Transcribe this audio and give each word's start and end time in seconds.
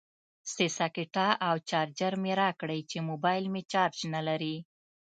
سه 0.53 0.65
ساکټه 0.77 1.27
او 1.47 1.55
چارجر 1.69 2.13
مې 2.23 2.33
راکړئ 2.41 2.79
چې 2.89 2.97
موبایل 3.09 3.45
مې 3.53 3.61
چارج 3.71 3.97
نلري 4.13 4.55